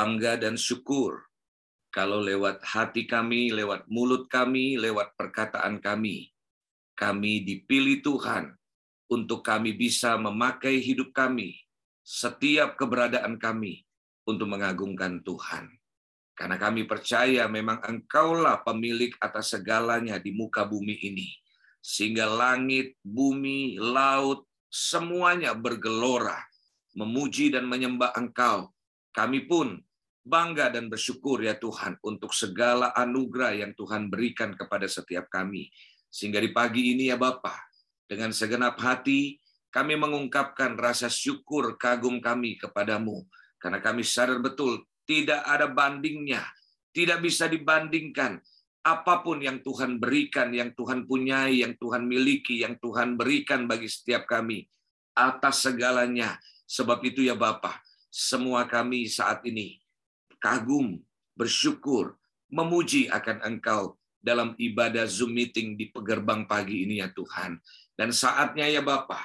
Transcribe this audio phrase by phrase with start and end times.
[0.00, 1.20] bangga dan syukur
[1.92, 6.32] kalau lewat hati kami, lewat mulut kami, lewat perkataan kami,
[6.96, 8.56] kami dipilih Tuhan
[9.12, 11.52] untuk kami bisa memakai hidup kami,
[12.00, 13.84] setiap keberadaan kami
[14.24, 15.68] untuk mengagungkan Tuhan.
[16.32, 21.28] Karena kami percaya memang Engkaulah pemilik atas segalanya di muka bumi ini.
[21.84, 26.40] Sehingga langit, bumi, laut, semuanya bergelora,
[26.96, 28.72] memuji dan menyembah Engkau.
[29.12, 29.74] Kami pun
[30.20, 35.72] bangga dan bersyukur ya Tuhan untuk segala anugerah yang Tuhan berikan kepada setiap kami.
[36.10, 37.54] Sehingga di pagi ini ya Bapa,
[38.04, 39.38] dengan segenap hati
[39.70, 43.22] kami mengungkapkan rasa syukur kagum kami kepadamu.
[43.60, 46.42] Karena kami sadar betul tidak ada bandingnya,
[46.90, 48.40] tidak bisa dibandingkan
[48.80, 53.86] apa pun yang Tuhan berikan, yang Tuhan punyai, yang Tuhan miliki, yang Tuhan berikan bagi
[53.86, 54.64] setiap kami
[55.12, 56.40] atas segalanya.
[56.64, 59.79] Sebab itu ya Bapak, semua kami saat ini
[60.40, 60.98] kagum,
[61.36, 62.16] bersyukur,
[62.50, 67.60] memuji akan Engkau dalam ibadah Zoom meeting di pegerbang pagi ini ya Tuhan.
[67.94, 69.24] Dan saatnya ya Bapak,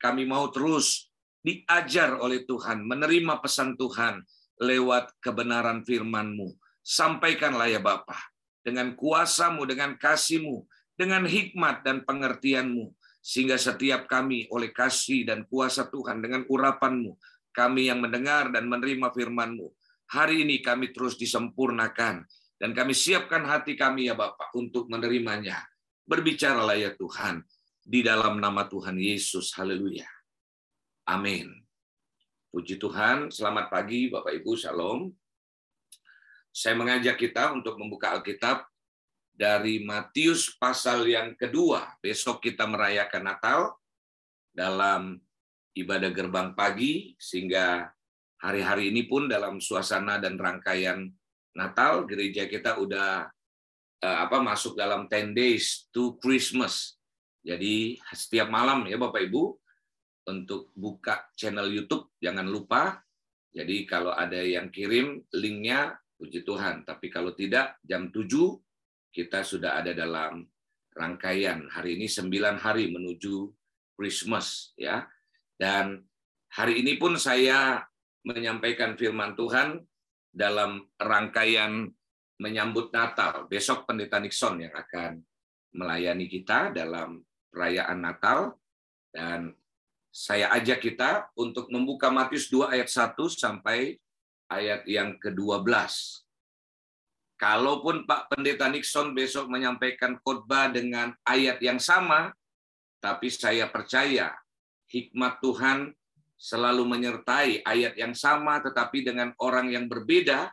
[0.00, 1.08] kami mau terus
[1.40, 4.20] diajar oleh Tuhan, menerima pesan Tuhan
[4.60, 6.52] lewat kebenaran firman-Mu.
[6.84, 8.20] Sampaikanlah ya Bapak,
[8.60, 10.64] dengan kuasamu, dengan kasihmu,
[10.96, 17.16] dengan hikmat dan pengertianmu, sehingga setiap kami oleh kasih dan kuasa Tuhan dengan urapanmu,
[17.56, 19.68] kami yang mendengar dan menerima firman-Mu,
[20.10, 22.26] Hari ini kami terus disempurnakan
[22.58, 25.62] dan kami siapkan hati kami ya Bapak untuk menerimanya.
[26.02, 27.46] Berbicaralah ya Tuhan
[27.86, 29.54] di dalam nama Tuhan Yesus.
[29.54, 30.10] Haleluya.
[31.06, 31.54] Amin.
[32.50, 35.14] Puji Tuhan, selamat pagi Bapak Ibu, Shalom.
[36.50, 38.66] Saya mengajak kita untuk membuka Alkitab
[39.30, 41.94] dari Matius pasal yang kedua.
[42.02, 43.78] Besok kita merayakan Natal
[44.50, 45.22] dalam
[45.78, 47.94] ibadah gerbang pagi sehingga
[48.40, 51.06] hari-hari ini pun dalam suasana dan rangkaian
[51.50, 53.28] Natal gereja kita udah
[54.00, 56.96] uh, apa masuk dalam 10 days to Christmas.
[57.40, 59.42] Jadi setiap malam ya Bapak Ibu
[60.28, 63.00] untuk buka channel YouTube jangan lupa.
[63.50, 66.86] Jadi kalau ada yang kirim linknya puji Tuhan.
[66.86, 68.24] Tapi kalau tidak jam 7
[69.10, 70.46] kita sudah ada dalam
[70.94, 72.30] rangkaian hari ini 9
[72.62, 73.50] hari menuju
[73.98, 75.08] Christmas ya.
[75.58, 76.04] Dan
[76.52, 77.89] hari ini pun saya
[78.26, 79.80] menyampaikan firman Tuhan
[80.30, 81.88] dalam rangkaian
[82.40, 83.44] menyambut Natal.
[83.50, 85.20] Besok Pendeta Nixon yang akan
[85.76, 87.20] melayani kita dalam
[87.52, 88.56] perayaan Natal
[89.12, 89.52] dan
[90.10, 93.94] saya ajak kita untuk membuka Matius 2 ayat 1 sampai
[94.50, 95.70] ayat yang ke-12.
[97.38, 102.34] Kalaupun Pak Pendeta Nixon besok menyampaikan khotbah dengan ayat yang sama,
[103.00, 104.34] tapi saya percaya
[104.90, 105.94] hikmat Tuhan
[106.40, 110.48] selalu menyertai ayat yang sama tetapi dengan orang yang berbeda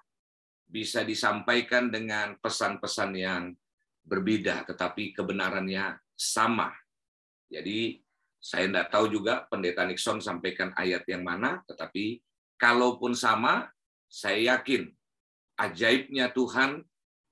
[0.67, 3.55] bisa disampaikan dengan pesan-pesan yang
[4.03, 6.75] berbeda tetapi kebenarannya sama.
[7.47, 8.03] Jadi
[8.35, 12.19] saya tidak tahu juga pendeta Nixon sampaikan ayat yang mana tetapi
[12.59, 13.71] kalaupun sama
[14.11, 14.91] saya yakin
[15.55, 16.83] ajaibnya Tuhan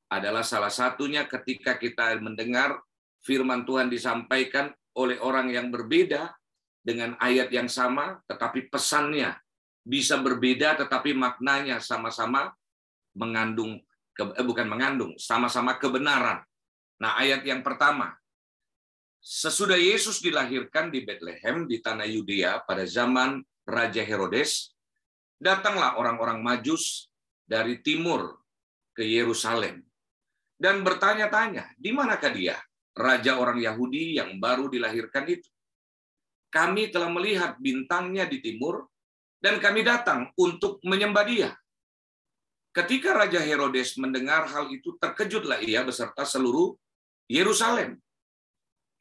[0.08, 2.80] adalah salah satunya ketika kita mendengar
[3.20, 6.32] firman Tuhan disampaikan oleh orang yang berbeda
[6.86, 9.34] dengan ayat yang sama, tetapi pesannya
[9.82, 12.54] bisa berbeda, tetapi maknanya sama-sama
[13.18, 13.82] mengandung,
[14.14, 16.46] eh, bukan mengandung, sama-sama kebenaran.
[17.02, 18.14] Nah, ayat yang pertama,
[19.18, 24.78] sesudah Yesus dilahirkan di Bethlehem di tanah Yudea pada zaman Raja Herodes,
[25.42, 27.10] datanglah orang-orang Majus
[27.50, 28.38] dari timur
[28.94, 29.82] ke Yerusalem
[30.56, 32.56] dan bertanya-tanya, di manakah dia,
[32.96, 35.52] raja orang Yahudi yang baru dilahirkan itu?
[36.50, 38.88] Kami telah melihat bintangnya di timur,
[39.44, 41.50] dan kami datang untuk menyembah dia.
[42.76, 46.76] Ketika Raja Herodes mendengar hal itu, terkejutlah ia beserta seluruh
[47.30, 48.02] Yerusalem.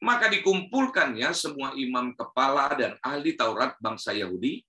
[0.05, 4.61] Maka dikumpulkannya semua imam kepala dan ahli Taurat bangsa Yahudi,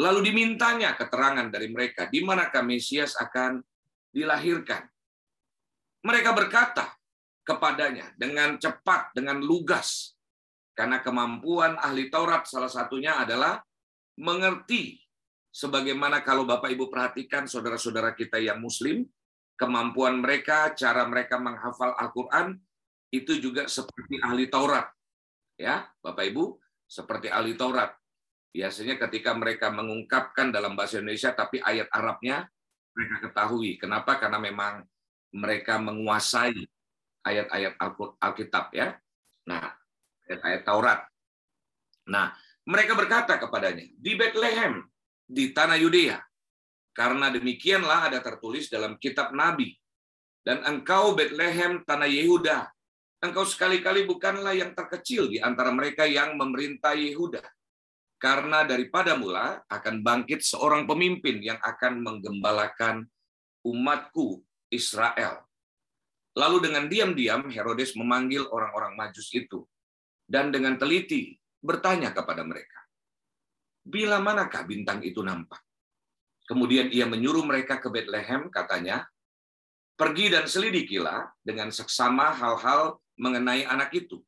[0.00, 3.62] lalu dimintanya keterangan dari mereka di manakah Mesias akan
[4.10, 4.84] dilahirkan.
[6.04, 6.92] Mereka berkata
[7.46, 10.15] kepadanya dengan cepat, dengan lugas,
[10.76, 13.64] karena kemampuan ahli Taurat salah satunya adalah
[14.20, 15.00] mengerti
[15.56, 19.08] sebagaimana kalau Bapak Ibu perhatikan saudara-saudara kita yang muslim,
[19.56, 22.60] kemampuan mereka, cara mereka menghafal Al-Qur'an
[23.08, 24.92] itu juga seperti ahli Taurat.
[25.56, 27.96] Ya, Bapak Ibu, seperti ahli Taurat.
[28.52, 32.44] Biasanya ketika mereka mengungkapkan dalam bahasa Indonesia tapi ayat Arabnya
[32.92, 33.80] mereka ketahui.
[33.80, 34.20] Kenapa?
[34.20, 34.84] Karena memang
[35.32, 36.56] mereka menguasai
[37.24, 37.76] ayat-ayat
[38.20, 38.96] Alkitab ya.
[39.48, 39.72] Nah,
[40.28, 41.00] ayat Taurat.
[42.10, 42.34] Nah,
[42.66, 44.82] mereka berkata kepadanya, di Bethlehem,
[45.26, 46.18] di tanah Yudea,
[46.96, 49.68] Karena demikianlah ada tertulis dalam kitab Nabi.
[50.40, 52.72] Dan engkau Bethlehem tanah Yehuda,
[53.20, 57.44] engkau sekali-kali bukanlah yang terkecil di antara mereka yang memerintah Yehuda.
[58.16, 63.04] Karena daripada mula akan bangkit seorang pemimpin yang akan menggembalakan
[63.60, 64.40] umatku
[64.72, 65.44] Israel.
[66.32, 69.68] Lalu dengan diam-diam Herodes memanggil orang-orang majus itu.
[70.26, 72.82] Dan dengan teliti bertanya kepada mereka,
[73.86, 75.62] bila manakah bintang itu nampak?
[76.46, 79.06] Kemudian ia menyuruh mereka ke Bethlehem, katanya,
[79.94, 84.18] pergi dan selidikilah dengan seksama hal-hal mengenai anak itu.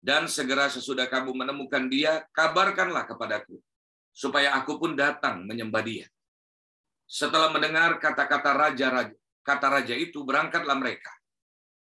[0.00, 3.58] Dan segera sesudah kamu menemukan dia, kabarkanlah kepadaku,
[4.10, 6.06] supaya aku pun datang menyembah dia.
[7.06, 11.10] Setelah mendengar kata-kata raja-raja, kata raja itu, berangkatlah mereka.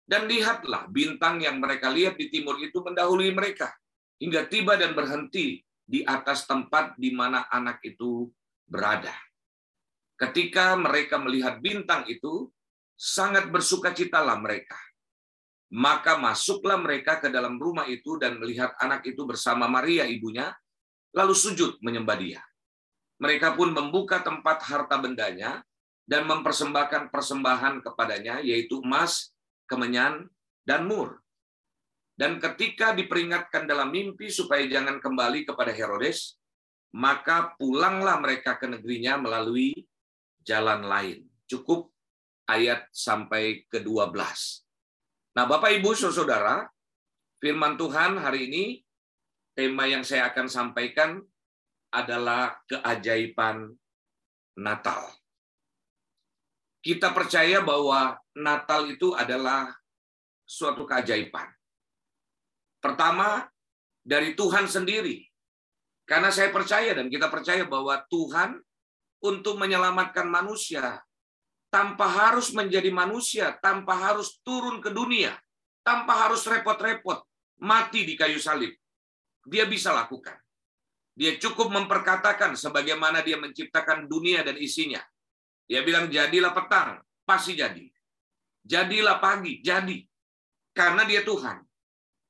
[0.04, 3.72] Dan lihatlah bintang yang mereka lihat di timur itu mendahului mereka,
[4.20, 8.28] hingga tiba dan berhenti di atas tempat di mana anak itu
[8.68, 9.12] berada.
[10.14, 12.52] Ketika mereka melihat bintang itu,
[12.94, 14.78] sangat bersukacitalah mereka.
[15.74, 20.54] Maka masuklah mereka ke dalam rumah itu dan melihat anak itu bersama Maria ibunya,
[21.10, 22.42] lalu sujud menyembah dia.
[23.18, 25.66] Mereka pun membuka tempat harta bendanya
[26.06, 29.33] dan mempersembahkan persembahan kepadanya, yaitu emas,
[29.68, 30.28] kemenyan,
[30.64, 31.20] dan mur.
[32.14, 36.38] Dan ketika diperingatkan dalam mimpi supaya jangan kembali kepada Herodes,
[36.94, 39.74] maka pulanglah mereka ke negerinya melalui
[40.46, 41.26] jalan lain.
[41.50, 41.90] Cukup
[42.46, 44.14] ayat sampai ke-12.
[45.34, 46.62] Nah, Bapak Ibu Saudara,
[47.42, 48.64] firman Tuhan hari ini
[49.58, 51.18] tema yang saya akan sampaikan
[51.90, 53.74] adalah keajaiban
[54.54, 55.23] Natal.
[56.84, 59.72] Kita percaya bahwa Natal itu adalah
[60.44, 61.48] suatu keajaiban.
[62.76, 63.48] Pertama,
[64.04, 65.24] dari Tuhan sendiri.
[66.04, 68.60] Karena saya percaya dan kita percaya bahwa Tuhan
[69.24, 71.00] untuk menyelamatkan manusia
[71.72, 75.32] tanpa harus menjadi manusia, tanpa harus turun ke dunia,
[75.80, 77.24] tanpa harus repot-repot
[77.64, 78.76] mati di kayu salib.
[79.48, 80.36] Dia bisa lakukan.
[81.16, 85.00] Dia cukup memperkatakan sebagaimana dia menciptakan dunia dan isinya.
[85.64, 87.88] Dia bilang jadilah petang, pasti jadi.
[88.64, 90.00] Jadilah pagi, jadi.
[90.72, 91.60] Karena dia Tuhan.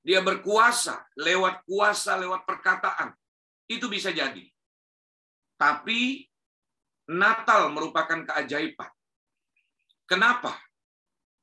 [0.05, 3.11] Dia berkuasa lewat kuasa, lewat perkataan.
[3.65, 4.45] Itu bisa jadi.
[5.57, 6.29] Tapi
[7.09, 8.91] Natal merupakan keajaiban.
[10.05, 10.57] Kenapa?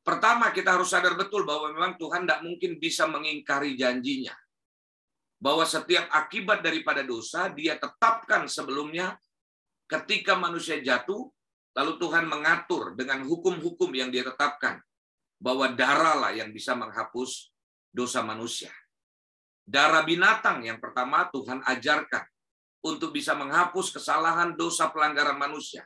[0.02, 4.34] Pertama, kita harus sadar betul bahwa memang Tuhan tidak mungkin bisa mengingkari janjinya.
[5.42, 9.18] Bahwa setiap akibat daripada dosa, dia tetapkan sebelumnya
[9.90, 11.30] ketika manusia jatuh,
[11.76, 14.80] lalu Tuhan mengatur dengan hukum-hukum yang dia tetapkan.
[15.42, 17.50] Bahwa darah lah yang bisa menghapus
[17.90, 18.70] dosa manusia.
[19.66, 22.22] Darah binatang yang pertama Tuhan ajarkan
[22.86, 25.86] untuk bisa menghapus kesalahan dosa pelanggaran manusia.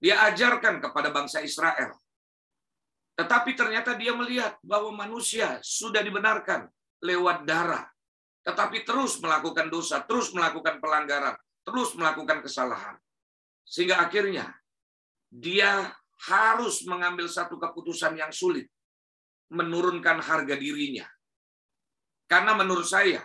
[0.00, 1.96] Dia ajarkan kepada bangsa Israel.
[3.16, 6.68] Tetapi ternyata dia melihat bahwa manusia sudah dibenarkan
[7.00, 7.88] lewat darah.
[8.44, 11.34] Tetapi terus melakukan dosa, terus melakukan pelanggaran,
[11.64, 12.94] terus melakukan kesalahan.
[13.66, 14.52] Sehingga akhirnya
[15.36, 15.92] dia
[16.32, 18.64] harus mengambil satu keputusan yang sulit
[19.52, 21.04] menurunkan harga dirinya.
[22.24, 23.22] Karena menurut saya,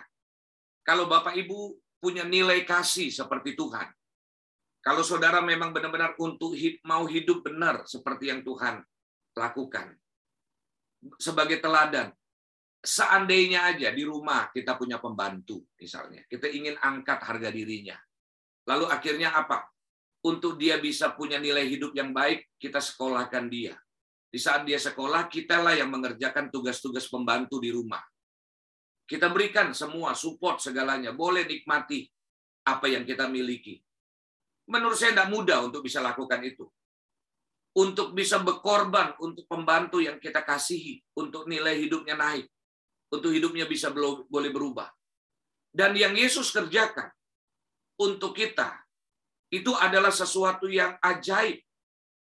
[0.84, 3.88] kalau Bapak Ibu punya nilai kasih seperti Tuhan,
[4.84, 6.52] kalau saudara memang benar-benar untuk
[6.84, 8.84] mau hidup benar seperti yang Tuhan
[9.34, 9.96] lakukan,
[11.16, 12.12] sebagai teladan,
[12.84, 17.98] seandainya aja di rumah kita punya pembantu, misalnya, kita ingin angkat harga dirinya.
[18.68, 19.71] Lalu akhirnya apa?
[20.22, 23.74] Untuk dia bisa punya nilai hidup yang baik, kita sekolahkan dia.
[24.32, 28.00] Di saat dia sekolah, kitalah yang mengerjakan tugas-tugas pembantu di rumah.
[29.04, 31.12] Kita berikan semua support segalanya.
[31.12, 32.06] Boleh nikmati
[32.64, 33.76] apa yang kita miliki.
[34.70, 36.64] Menurut saya tidak mudah untuk bisa lakukan itu.
[37.76, 41.02] Untuk bisa berkorban untuk pembantu yang kita kasihi.
[41.18, 42.46] Untuk nilai hidupnya naik.
[43.12, 44.88] Untuk hidupnya bisa boleh berubah.
[45.68, 47.12] Dan yang Yesus kerjakan
[48.00, 48.80] untuk kita,
[49.52, 51.60] itu adalah sesuatu yang ajaib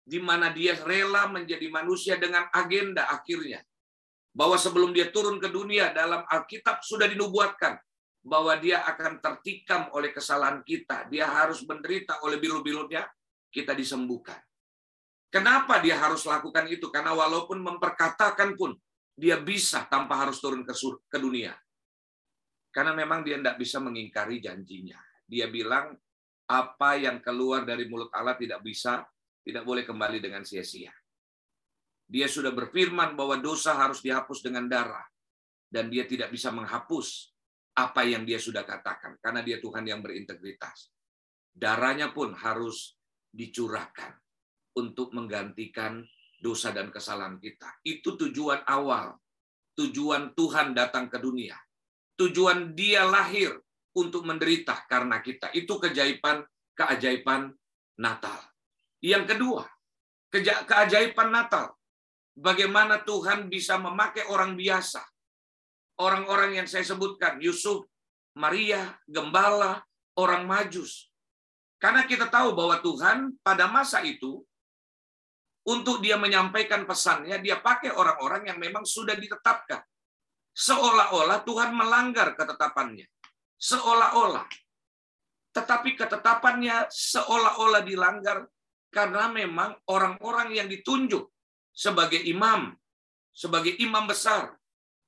[0.06, 3.58] di mana dia rela menjadi manusia dengan agenda akhirnya.
[4.30, 7.74] Bahwa sebelum dia turun ke dunia dalam Alkitab sudah dinubuatkan
[8.22, 11.10] bahwa dia akan tertikam oleh kesalahan kita.
[11.10, 13.02] Dia harus menderita oleh bilu-bilunya,
[13.50, 14.38] kita disembuhkan.
[15.30, 16.90] Kenapa dia harus lakukan itu?
[16.90, 18.74] Karena walaupun memperkatakan pun,
[19.16, 20.74] dia bisa tanpa harus turun ke,
[21.08, 21.56] ke dunia.
[22.70, 25.00] Karena memang dia tidak bisa mengingkari janjinya.
[25.24, 25.96] Dia bilang,
[26.46, 29.02] apa yang keluar dari mulut Allah tidak bisa
[29.46, 30.90] tidak boleh kembali dengan sia-sia.
[32.06, 35.06] Dia sudah berfirman bahwa dosa harus dihapus dengan darah.
[35.66, 37.34] Dan dia tidak bisa menghapus
[37.78, 39.18] apa yang dia sudah katakan.
[39.22, 40.90] Karena dia Tuhan yang berintegritas.
[41.50, 42.98] Darahnya pun harus
[43.30, 44.14] dicurahkan
[44.78, 46.02] untuk menggantikan
[46.38, 47.82] dosa dan kesalahan kita.
[47.82, 49.14] Itu tujuan awal.
[49.78, 51.58] Tujuan Tuhan datang ke dunia.
[52.18, 53.65] Tujuan dia lahir
[53.96, 55.50] untuk menderita karena kita.
[55.56, 56.44] Itu keajaiban
[56.76, 57.56] keajaiban
[57.96, 58.36] Natal.
[59.00, 59.64] Yang kedua,
[60.68, 61.72] keajaiban Natal.
[62.36, 65.00] Bagaimana Tuhan bisa memakai orang biasa.
[65.96, 67.88] Orang-orang yang saya sebutkan, Yusuf,
[68.36, 69.80] Maria, Gembala,
[70.20, 71.08] orang Majus.
[71.80, 74.44] Karena kita tahu bahwa Tuhan pada masa itu
[75.64, 79.80] untuk dia menyampaikan pesannya, dia pakai orang-orang yang memang sudah ditetapkan.
[80.52, 83.08] Seolah-olah Tuhan melanggar ketetapannya.
[83.56, 84.46] Seolah-olah.
[85.56, 88.44] Tetapi ketetapannya seolah-olah dilanggar
[88.92, 91.24] karena memang orang-orang yang ditunjuk
[91.72, 92.76] sebagai imam,
[93.32, 94.52] sebagai imam besar,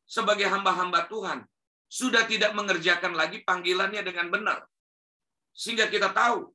[0.09, 1.45] sebagai hamba-hamba Tuhan,
[1.89, 4.59] sudah tidak mengerjakan lagi panggilannya dengan benar.
[5.53, 6.53] Sehingga kita tahu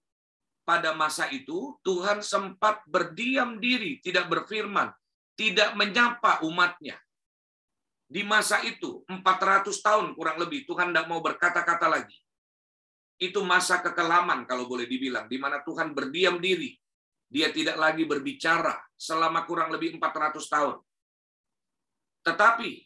[0.66, 4.90] pada masa itu Tuhan sempat berdiam diri, tidak berfirman,
[5.34, 6.98] tidak menyapa umatnya.
[8.14, 12.14] Di masa itu, 400 tahun kurang lebih, Tuhan tidak mau berkata-kata lagi.
[13.18, 16.78] Itu masa kekelaman kalau boleh dibilang, di mana Tuhan berdiam diri.
[17.26, 20.78] Dia tidak lagi berbicara selama kurang lebih 400 tahun.
[22.22, 22.86] Tetapi,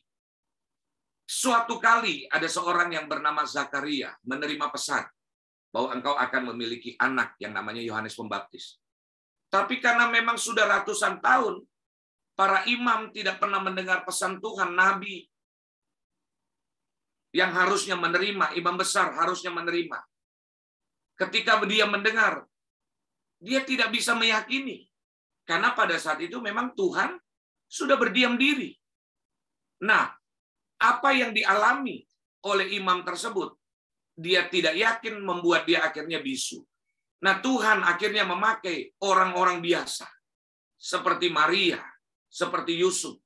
[1.28, 5.04] suatu kali ada seorang yang bernama Zakaria menerima pesan
[5.76, 8.80] bahwa engkau akan memiliki anak yang namanya Yohanes Pembaptis.
[9.52, 11.68] Tapi karena memang sudah ratusan tahun,
[12.38, 15.26] para imam tidak pernah mendengar pesan Tuhan, Nabi
[17.34, 19.98] yang harusnya menerima, imam besar harusnya menerima.
[21.18, 22.46] Ketika dia mendengar,
[23.42, 24.86] dia tidak bisa meyakini.
[25.50, 27.18] Karena pada saat itu memang Tuhan
[27.66, 28.70] sudah berdiam diri.
[29.82, 30.06] Nah,
[30.78, 32.06] apa yang dialami
[32.46, 33.58] oleh imam tersebut
[34.18, 36.62] dia tidak yakin membuat dia akhirnya bisu.
[37.22, 40.06] Nah, Tuhan akhirnya memakai orang-orang biasa
[40.78, 41.82] seperti Maria,
[42.28, 43.18] seperti Yusuf.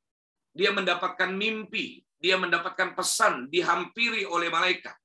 [0.53, 4.96] Dia mendapatkan mimpi, dia mendapatkan pesan dihampiri oleh malaikat.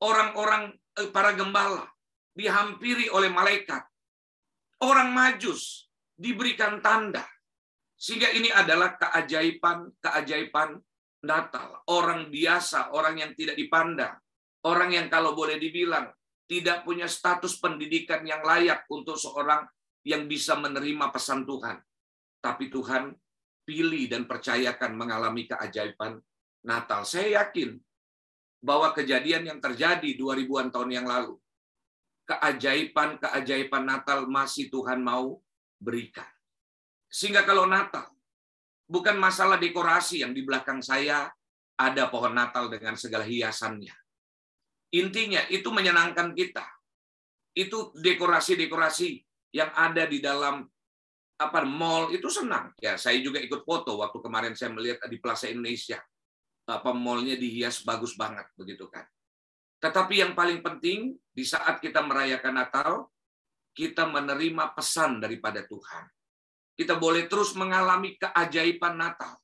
[0.00, 1.84] Orang-orang eh, para gembala
[2.32, 3.84] dihampiri oleh malaikat.
[4.80, 7.26] Orang majus diberikan tanda.
[8.00, 10.80] Sehingga ini adalah keajaiban-keajaiban
[11.20, 11.84] Natal.
[11.92, 14.16] Orang biasa, orang yang tidak dipandang,
[14.60, 16.12] Orang yang kalau boleh dibilang
[16.44, 19.64] tidak punya status pendidikan yang layak untuk seorang
[20.04, 21.80] yang bisa menerima pesan Tuhan.
[22.40, 23.12] Tapi Tuhan
[23.64, 26.18] pilih dan percayakan mengalami keajaiban
[26.66, 27.06] Natal.
[27.06, 27.76] Saya yakin
[28.60, 31.36] bahwa kejadian yang terjadi 2000-an tahun yang lalu,
[32.28, 35.40] keajaiban-keajaiban Natal masih Tuhan mau
[35.80, 36.28] berikan.
[37.10, 38.06] Sehingga kalau Natal,
[38.86, 41.30] bukan masalah dekorasi yang di belakang saya
[41.80, 43.96] ada pohon Natal dengan segala hiasannya.
[44.94, 46.66] Intinya itu menyenangkan kita.
[47.54, 49.22] Itu dekorasi-dekorasi
[49.56, 50.66] yang ada di dalam
[51.40, 52.76] apa mall itu senang.
[52.76, 55.96] Ya, saya juga ikut foto waktu kemarin saya melihat di Plaza Indonesia.
[56.68, 59.08] Apa mallnya dihias bagus banget begitu kan.
[59.80, 63.08] Tetapi yang paling penting di saat kita merayakan Natal,
[63.72, 66.04] kita menerima pesan daripada Tuhan.
[66.76, 69.40] Kita boleh terus mengalami keajaiban Natal.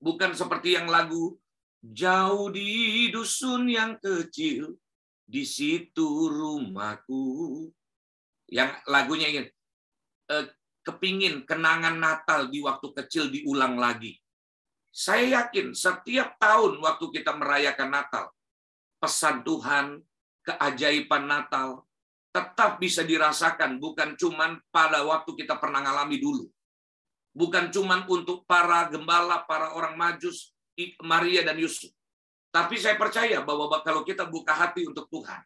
[0.00, 1.36] Bukan seperti yang lagu
[1.78, 4.74] Jauh di dusun yang kecil,
[5.22, 7.70] di situ rumahku.
[8.50, 9.46] Yang lagunya ingin
[10.34, 10.46] eh,
[10.88, 14.16] kepingin kenangan Natal di waktu kecil diulang lagi.
[14.88, 18.32] Saya yakin setiap tahun waktu kita merayakan Natal,
[18.96, 20.00] pesan Tuhan,
[20.48, 21.84] keajaiban Natal,
[22.32, 26.48] tetap bisa dirasakan bukan cuman pada waktu kita pernah ngalami dulu.
[27.36, 30.56] Bukan cuman untuk para gembala, para orang majus,
[31.04, 31.92] Maria dan Yusuf.
[32.48, 35.44] Tapi saya percaya bahwa kalau kita buka hati untuk Tuhan,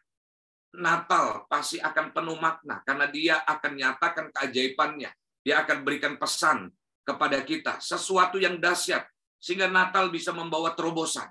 [0.73, 5.11] Natal pasti akan penuh makna karena dia akan nyatakan keajaibannya.
[5.43, 6.71] Dia akan berikan pesan
[7.03, 9.03] kepada kita, sesuatu yang dahsyat
[9.43, 11.27] sehingga Natal bisa membawa terobosan.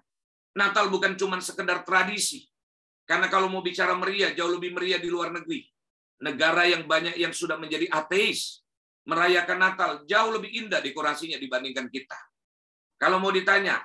[0.53, 2.45] Natal bukan cuma sekedar tradisi.
[3.09, 5.65] Karena kalau mau bicara meriah, jauh lebih meriah di luar negeri.
[6.21, 8.61] Negara yang banyak yang sudah menjadi ateis,
[9.09, 12.21] merayakan Natal jauh lebih indah dekorasinya dibandingkan kita.
[13.01, 13.81] Kalau mau ditanya,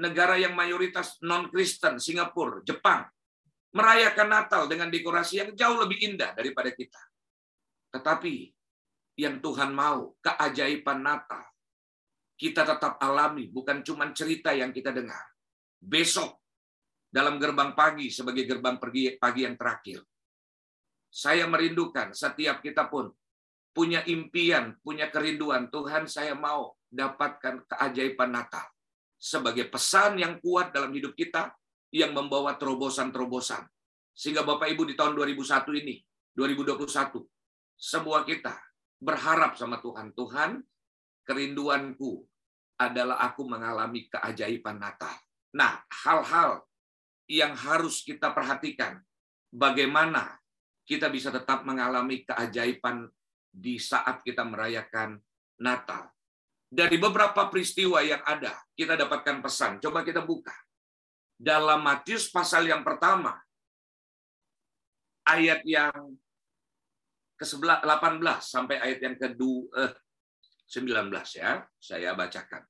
[0.00, 3.04] negara yang mayoritas non-Kristen, Singapura, Jepang,
[3.76, 7.02] merayakan Natal dengan dekorasi yang jauh lebih indah daripada kita.
[7.92, 8.48] Tetapi
[9.16, 11.44] yang Tuhan mau, keajaiban Natal,
[12.36, 15.22] kita tetap alami, bukan cuma cerita yang kita dengar.
[15.78, 16.40] Besok,
[17.12, 20.00] dalam gerbang pagi, sebagai gerbang pergi pagi yang terakhir,
[21.12, 23.12] saya merindukan setiap kita pun
[23.76, 25.68] punya impian, punya kerinduan.
[25.68, 28.64] Tuhan, saya mau dapatkan keajaiban Natal
[29.20, 31.52] sebagai pesan yang kuat dalam hidup kita
[31.92, 33.68] yang membawa terobosan-terobosan.
[34.12, 36.00] Sehingga Bapak Ibu di tahun 2001 ini,
[36.32, 37.20] 2021,
[37.76, 38.71] sebuah kita
[39.02, 40.14] berharap sama Tuhan.
[40.14, 40.62] Tuhan,
[41.26, 42.22] kerinduanku
[42.78, 45.10] adalah aku mengalami keajaiban Natal.
[45.58, 46.62] Nah, hal-hal
[47.26, 49.02] yang harus kita perhatikan.
[49.52, 50.38] Bagaimana
[50.86, 53.10] kita bisa tetap mengalami keajaiban
[53.52, 55.20] di saat kita merayakan
[55.60, 56.08] Natal.
[56.72, 59.72] Dari beberapa peristiwa yang ada, kita dapatkan pesan.
[59.76, 60.56] Coba kita buka.
[61.36, 63.36] Dalam Matius pasal yang pertama,
[65.28, 66.16] ayat yang
[67.42, 72.62] ke-18 sampai ayat yang ke-19 eh, ya, saya bacakan.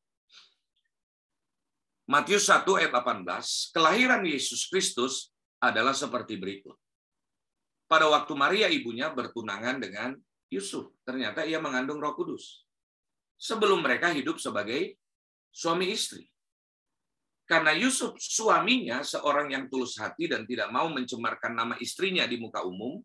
[2.11, 5.31] Matius 1 ayat 18, kelahiran Yesus Kristus
[5.62, 6.75] adalah seperti berikut.
[7.87, 10.17] Pada waktu Maria ibunya bertunangan dengan
[10.50, 12.67] Yusuf, ternyata ia mengandung Roh Kudus
[13.43, 14.97] sebelum mereka hidup sebagai
[15.52, 16.26] suami istri.
[17.43, 22.64] Karena Yusuf suaminya seorang yang tulus hati dan tidak mau mencemarkan nama istrinya di muka
[22.64, 23.02] umum,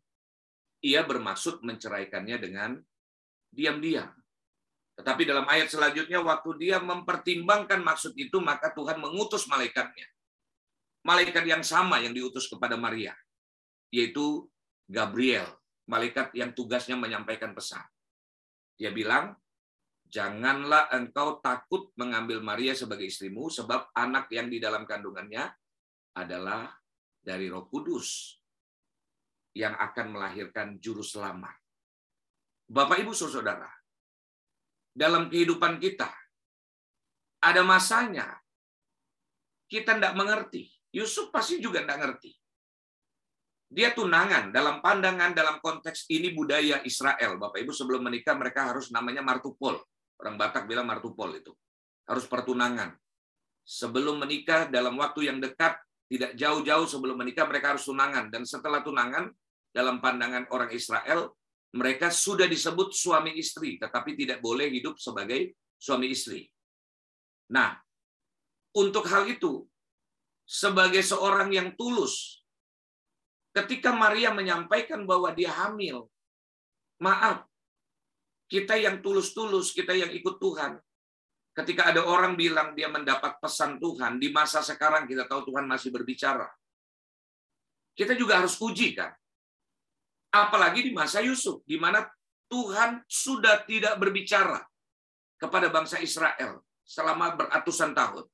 [0.82, 2.78] ia bermaksud menceraikannya dengan
[3.50, 4.12] diam-diam.
[4.98, 10.10] Tetapi dalam ayat selanjutnya, waktu dia mempertimbangkan maksud itu, maka Tuhan mengutus malaikatnya.
[11.06, 13.14] Malaikat yang sama yang diutus kepada Maria,
[13.94, 14.50] yaitu
[14.90, 15.46] Gabriel,
[15.86, 17.86] malaikat yang tugasnya menyampaikan pesan.
[18.76, 19.38] Dia bilang,
[20.08, 25.52] Janganlah engkau takut mengambil Maria sebagai istrimu, sebab anak yang di dalam kandungannya
[26.16, 26.72] adalah
[27.20, 28.37] dari Roh Kudus
[29.58, 31.58] yang akan melahirkan juru selamat.
[32.70, 33.68] Bapak, ibu, saudara,
[34.94, 36.10] dalam kehidupan kita
[37.42, 38.38] ada masanya
[39.68, 40.70] kita tidak mengerti.
[40.96, 42.32] Yusuf pasti juga tidak mengerti.
[43.68, 47.36] Dia tunangan dalam pandangan dalam konteks ini budaya Israel.
[47.36, 49.76] Bapak Ibu sebelum menikah mereka harus namanya martupol.
[50.18, 51.52] Orang Batak bilang martupol itu.
[52.08, 52.96] Harus pertunangan.
[53.68, 55.76] Sebelum menikah dalam waktu yang dekat,
[56.08, 58.32] tidak jauh-jauh sebelum menikah mereka harus tunangan.
[58.32, 59.28] Dan setelah tunangan,
[59.78, 61.38] dalam pandangan orang Israel,
[61.78, 66.50] mereka sudah disebut suami istri, tetapi tidak boleh hidup sebagai suami istri.
[67.54, 67.78] Nah,
[68.74, 69.62] untuk hal itu,
[70.42, 72.42] sebagai seorang yang tulus,
[73.54, 76.10] ketika Maria menyampaikan bahwa dia hamil,
[76.98, 77.46] maaf,
[78.50, 80.80] kita yang tulus-tulus, kita yang ikut Tuhan,
[81.52, 85.92] ketika ada orang bilang dia mendapat pesan Tuhan, di masa sekarang kita tahu Tuhan masih
[85.94, 86.48] berbicara.
[87.98, 89.12] Kita juga harus uji kan.
[90.46, 92.06] Apalagi di masa Yusuf, di mana
[92.46, 94.62] Tuhan sudah tidak berbicara
[95.42, 98.26] kepada bangsa Israel selama beratusan tahun.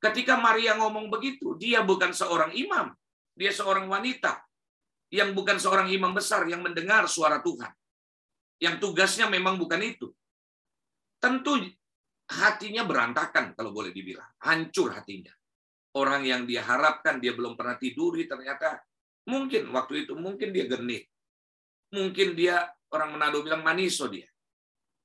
[0.00, 2.92] Ketika Maria ngomong begitu, dia bukan seorang imam,
[3.36, 4.40] dia seorang wanita
[5.12, 7.72] yang bukan seorang imam besar yang mendengar suara Tuhan
[8.62, 10.08] yang tugasnya memang bukan itu.
[11.18, 11.60] Tentu
[12.30, 15.32] hatinya berantakan kalau boleh dibilang, hancur hatinya.
[15.94, 18.82] Orang yang dia harapkan dia belum pernah tiduri ternyata
[19.28, 21.08] mungkin waktu itu mungkin dia genit.
[21.94, 24.26] Mungkin dia orang Manado bilang maniso dia.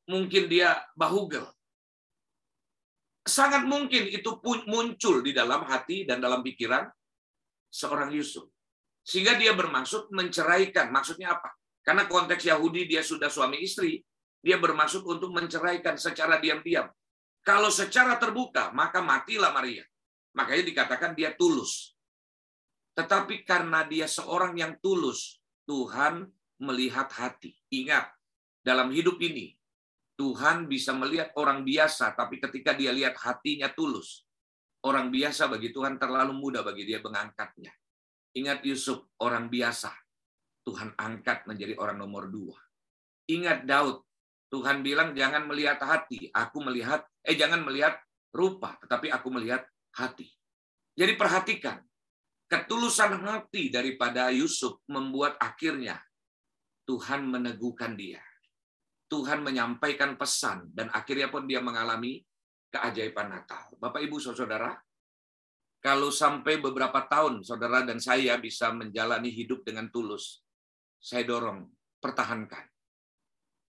[0.10, 1.46] Mungkin dia bahugel.
[3.26, 6.90] Sangat mungkin itu muncul di dalam hati dan dalam pikiran
[7.70, 8.50] seorang Yusuf.
[9.06, 10.90] Sehingga dia bermaksud menceraikan.
[10.90, 11.54] Maksudnya apa?
[11.86, 14.02] Karena konteks Yahudi dia sudah suami istri,
[14.42, 16.90] dia bermaksud untuk menceraikan secara diam-diam.
[17.42, 19.82] Kalau secara terbuka, maka matilah Maria.
[20.36, 21.98] Makanya dikatakan dia tulus.
[23.00, 26.28] Tetapi karena dia seorang yang tulus, Tuhan
[26.60, 27.56] melihat hati.
[27.72, 28.12] Ingat,
[28.60, 29.56] dalam hidup ini,
[30.20, 34.28] Tuhan bisa melihat orang biasa, tapi ketika dia lihat hatinya tulus,
[34.84, 37.72] orang biasa bagi Tuhan terlalu mudah bagi dia mengangkatnya.
[38.36, 39.96] Ingat Yusuf, orang biasa,
[40.68, 42.60] Tuhan angkat menjadi orang nomor dua.
[43.32, 44.04] Ingat Daud,
[44.52, 47.96] Tuhan bilang jangan melihat hati, aku melihat, eh jangan melihat
[48.36, 49.64] rupa, tetapi aku melihat
[49.96, 50.28] hati.
[51.00, 51.80] Jadi perhatikan,
[52.50, 56.02] ketulusan hati daripada Yusuf membuat akhirnya
[56.90, 58.20] Tuhan meneguhkan dia.
[59.10, 62.22] Tuhan menyampaikan pesan dan akhirnya pun dia mengalami
[62.70, 63.74] keajaiban Natal.
[63.78, 64.78] Bapak Ibu Saudara,
[65.80, 70.44] kalau sampai beberapa tahun saudara dan saya bisa menjalani hidup dengan tulus,
[71.00, 71.72] saya dorong,
[72.04, 72.68] pertahankan.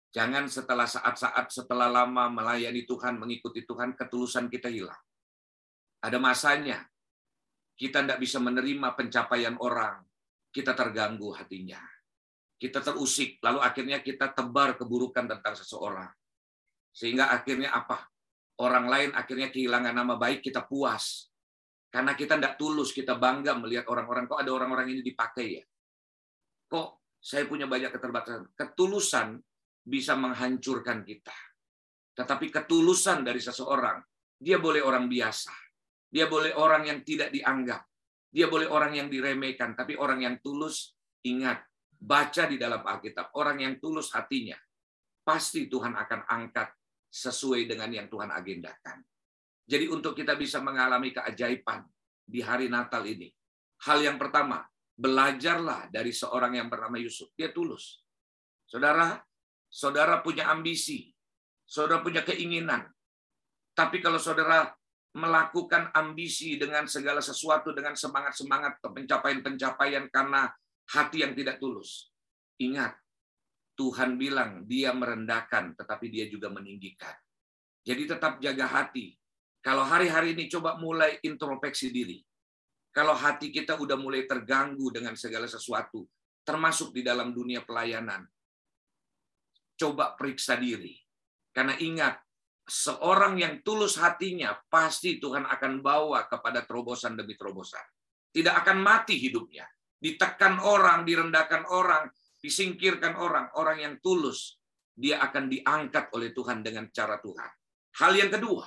[0.08, 4.98] Jangan setelah saat-saat setelah lama melayani Tuhan, mengikuti Tuhan, ketulusan kita hilang.
[6.00, 6.80] Ada masanya
[7.78, 10.02] kita tidak bisa menerima pencapaian orang,
[10.50, 11.78] kita terganggu hatinya.
[12.58, 16.10] Kita terusik, lalu akhirnya kita tebar keburukan tentang seseorang.
[16.90, 18.02] Sehingga akhirnya apa?
[18.58, 21.30] Orang lain akhirnya kehilangan nama baik, kita puas.
[21.86, 25.64] Karena kita tidak tulus, kita bangga melihat orang-orang, kok ada orang-orang ini dipakai ya?
[26.66, 28.50] Kok saya punya banyak keterbatasan.
[28.58, 29.38] Ketulusan
[29.86, 31.34] bisa menghancurkan kita.
[32.18, 34.02] Tetapi ketulusan dari seseorang,
[34.34, 35.67] dia boleh orang biasa.
[36.08, 37.84] Dia boleh orang yang tidak dianggap.
[38.28, 39.76] Dia boleh orang yang diremehkan.
[39.76, 41.68] Tapi orang yang tulus, ingat,
[41.98, 44.54] Baca di dalam Alkitab, orang yang tulus hatinya,
[45.26, 46.70] pasti Tuhan akan angkat
[47.10, 49.02] sesuai dengan yang Tuhan agendakan.
[49.66, 51.82] Jadi untuk kita bisa mengalami keajaiban
[52.22, 53.26] di hari Natal ini,
[53.82, 54.62] hal yang pertama,
[54.94, 57.34] belajarlah dari seorang yang bernama Yusuf.
[57.34, 57.98] Dia tulus.
[58.62, 59.18] Saudara,
[59.66, 61.10] saudara punya ambisi,
[61.66, 62.86] saudara punya keinginan.
[63.74, 64.70] Tapi kalau saudara
[65.18, 70.46] melakukan ambisi dengan segala sesuatu dengan semangat-semangat pencapaian-pencapaian karena
[70.94, 72.14] hati yang tidak tulus.
[72.62, 72.94] Ingat,
[73.74, 77.14] Tuhan bilang dia merendahkan, tetapi dia juga meninggikan.
[77.82, 79.18] Jadi tetap jaga hati.
[79.58, 82.22] Kalau hari-hari ini coba mulai introspeksi diri.
[82.94, 86.06] Kalau hati kita udah mulai terganggu dengan segala sesuatu,
[86.46, 88.26] termasuk di dalam dunia pelayanan,
[89.78, 90.98] coba periksa diri.
[91.54, 92.18] Karena ingat,
[92.68, 97.82] seorang yang tulus hatinya, pasti Tuhan akan bawa kepada terobosan demi terobosan.
[98.28, 99.64] Tidak akan mati hidupnya
[99.98, 102.06] ditekan orang, direndahkan orang,
[102.38, 104.60] disingkirkan orang, orang yang tulus,
[104.94, 107.50] dia akan diangkat oleh Tuhan dengan cara Tuhan.
[107.98, 108.66] Hal yang kedua,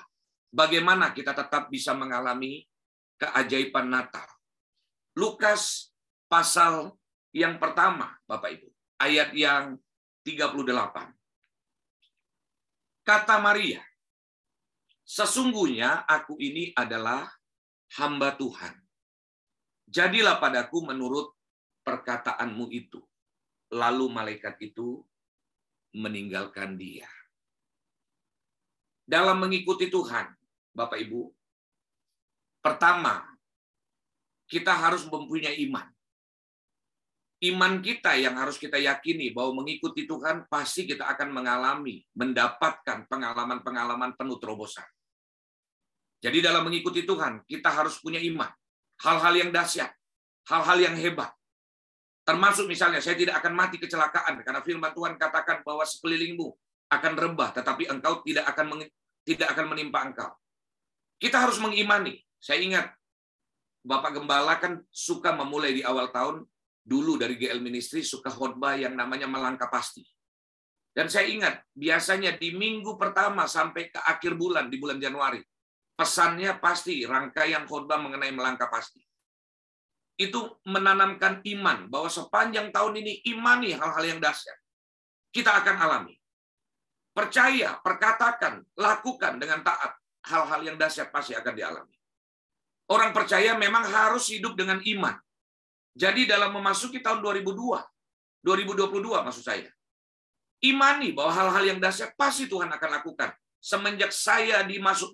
[0.52, 2.68] bagaimana kita tetap bisa mengalami
[3.16, 4.28] keajaiban Natal.
[5.16, 5.92] Lukas
[6.28, 6.96] pasal
[7.32, 8.68] yang pertama, Bapak Ibu,
[9.00, 9.80] ayat yang
[10.24, 11.16] 38.
[13.02, 13.82] Kata Maria,
[15.12, 17.28] sesungguhnya aku ini adalah
[18.00, 18.82] hamba Tuhan
[19.92, 21.36] Jadilah padaku menurut
[21.84, 23.04] perkataanmu itu.
[23.76, 25.04] Lalu malaikat itu
[25.92, 27.12] meninggalkan dia.
[29.04, 30.32] Dalam mengikuti Tuhan,
[30.72, 31.28] Bapak Ibu,
[32.64, 33.20] pertama,
[34.48, 35.88] kita harus mempunyai iman.
[37.44, 44.16] Iman kita yang harus kita yakini bahwa mengikuti Tuhan pasti kita akan mengalami, mendapatkan pengalaman-pengalaman
[44.16, 44.88] penuh terobosan.
[46.22, 48.50] Jadi dalam mengikuti Tuhan, kita harus punya iman
[49.02, 49.90] hal-hal yang dahsyat,
[50.46, 51.34] hal-hal yang hebat.
[52.22, 56.48] Termasuk misalnya, saya tidak akan mati kecelakaan, karena firman Tuhan katakan bahwa sekelilingmu
[56.94, 58.86] akan rebah, tetapi engkau tidak akan
[59.26, 60.30] tidak akan menimpa engkau.
[61.18, 62.22] Kita harus mengimani.
[62.38, 62.94] Saya ingat,
[63.82, 66.46] Bapak Gembala kan suka memulai di awal tahun,
[66.86, 70.06] dulu dari GL Ministry, suka khotbah yang namanya melangkah pasti.
[70.94, 75.42] Dan saya ingat, biasanya di minggu pertama sampai ke akhir bulan, di bulan Januari,
[75.96, 79.02] pesannya pasti rangkaian khotbah mengenai melangkah pasti.
[80.18, 84.58] Itu menanamkan iman bahwa sepanjang tahun ini imani hal-hal yang dahsyat.
[85.32, 86.16] Kita akan alami.
[87.12, 89.98] Percaya, perkatakan, lakukan dengan taat.
[90.22, 91.96] Hal-hal yang dahsyat pasti akan dialami.
[92.92, 95.16] Orang percaya memang harus hidup dengan iman.
[95.96, 99.68] Jadi dalam memasuki tahun 2002, 2022 maksud saya,
[100.64, 103.32] imani bahwa hal-hal yang dahsyat pasti Tuhan akan lakukan.
[103.60, 105.12] Semenjak saya dimasuk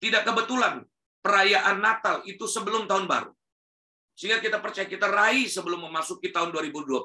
[0.00, 0.82] tidak kebetulan
[1.20, 3.32] perayaan Natal itu sebelum tahun baru.
[4.16, 7.04] Sehingga kita percaya kita raih sebelum memasuki tahun 2022.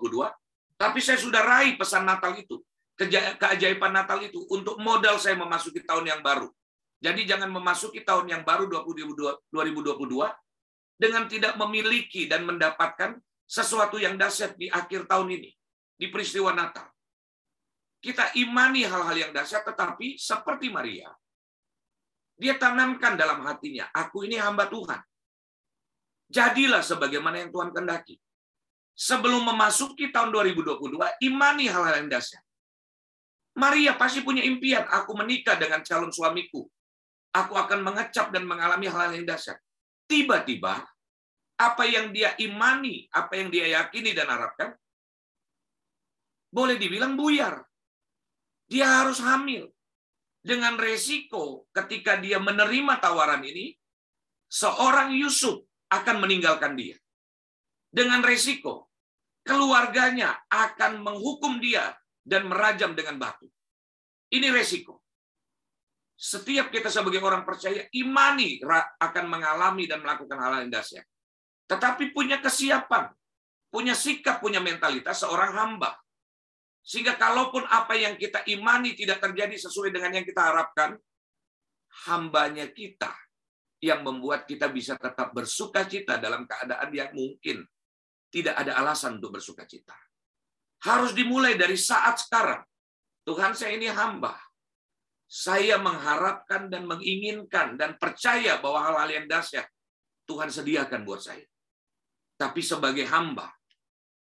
[0.76, 2.60] Tapi saya sudah raih pesan Natal itu.
[2.96, 6.48] Keajaiban Natal itu untuk modal saya memasuki tahun yang baru.
[7.04, 9.52] Jadi jangan memasuki tahun yang baru 2022
[10.96, 15.52] dengan tidak memiliki dan mendapatkan sesuatu yang dahsyat di akhir tahun ini,
[16.00, 16.88] di peristiwa Natal.
[18.00, 21.12] Kita imani hal-hal yang dahsyat, tetapi seperti Maria,
[22.36, 25.00] dia tanamkan dalam hatinya, aku ini hamba Tuhan.
[26.28, 28.20] Jadilah sebagaimana yang Tuhan kendaki.
[28.96, 32.44] Sebelum memasuki tahun 2022, imani hal-hal yang dahsyat.
[33.56, 36.68] Maria pasti punya impian, aku menikah dengan calon suamiku.
[37.36, 39.60] Aku akan mengecap dan mengalami hal-hal yang dahsyat.
[40.08, 40.84] Tiba-tiba,
[41.56, 44.76] apa yang dia imani, apa yang dia yakini dan harapkan,
[46.52, 47.64] boleh dibilang buyar.
[48.68, 49.75] Dia harus hamil
[50.46, 53.74] dengan resiko ketika dia menerima tawaran ini,
[54.46, 56.94] seorang Yusuf akan meninggalkan dia.
[57.90, 58.94] Dengan resiko,
[59.42, 63.50] keluarganya akan menghukum dia dan merajam dengan batu.
[64.30, 65.02] Ini resiko.
[66.14, 68.62] Setiap kita sebagai orang percaya, imani
[69.02, 71.04] akan mengalami dan melakukan hal yang dahsyat.
[71.66, 73.10] Tetapi punya kesiapan,
[73.74, 75.98] punya sikap, punya mentalitas seorang hamba.
[76.86, 80.94] Sehingga kalaupun apa yang kita imani tidak terjadi sesuai dengan yang kita harapkan,
[82.06, 83.10] hambanya kita
[83.82, 87.66] yang membuat kita bisa tetap bersuka cita dalam keadaan yang mungkin
[88.30, 89.98] tidak ada alasan untuk bersuka cita.
[90.86, 92.62] Harus dimulai dari saat sekarang.
[93.26, 94.38] Tuhan saya ini hamba.
[95.26, 99.66] Saya mengharapkan dan menginginkan dan percaya bahwa hal-hal yang dahsyat
[100.30, 101.42] Tuhan sediakan buat saya.
[102.38, 103.50] Tapi sebagai hamba,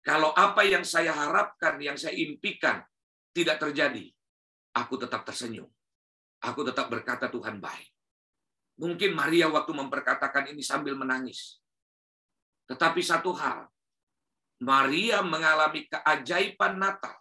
[0.01, 2.81] kalau apa yang saya harapkan, yang saya impikan
[3.37, 4.09] tidak terjadi,
[4.73, 5.69] aku tetap tersenyum.
[6.41, 7.89] Aku tetap berkata Tuhan baik.
[8.81, 11.61] Mungkin Maria waktu memperkatakan ini sambil menangis.
[12.65, 13.69] Tetapi satu hal,
[14.65, 17.13] Maria mengalami keajaiban Natal.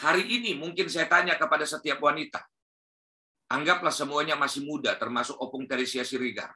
[0.00, 2.40] Hari ini mungkin saya tanya kepada setiap wanita.
[3.52, 6.54] Anggaplah semuanya masih muda, termasuk Opung Teresia Sirigar.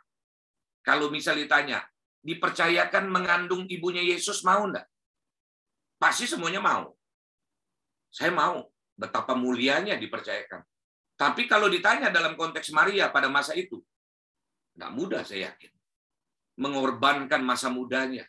[0.80, 1.84] Kalau misal ditanya,
[2.24, 4.88] dipercayakan mengandung ibunya Yesus mau enggak?
[6.04, 6.92] Pasti semuanya mau.
[8.12, 8.68] Saya mau.
[8.92, 10.60] Betapa mulianya dipercayakan.
[11.16, 13.80] Tapi kalau ditanya dalam konteks Maria pada masa itu,
[14.76, 15.72] enggak mudah saya yakin.
[16.60, 18.28] Mengorbankan masa mudanya.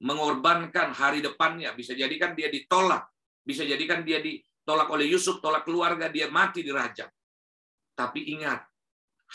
[0.00, 1.76] Mengorbankan hari depannya.
[1.76, 3.04] Bisa jadikan dia ditolak.
[3.44, 7.12] Bisa jadikan dia ditolak oleh Yusuf, tolak keluarga, dia mati dirajam.
[7.92, 8.64] Tapi ingat,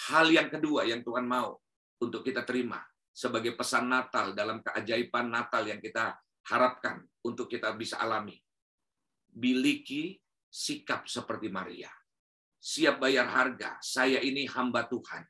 [0.09, 1.53] hal yang kedua yang Tuhan mau
[2.01, 2.81] untuk kita terima
[3.13, 8.35] sebagai pesan Natal dalam keajaiban Natal yang kita harapkan untuk kita bisa alami.
[9.27, 10.15] Biliki
[10.47, 11.91] sikap seperti Maria.
[12.57, 13.77] Siap bayar harga.
[13.83, 15.23] Saya ini hamba Tuhan.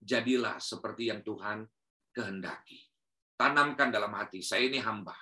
[0.00, 1.66] Jadilah seperti yang Tuhan
[2.14, 2.78] kehendaki.
[3.36, 5.16] Tanamkan dalam hati, saya ini hamba.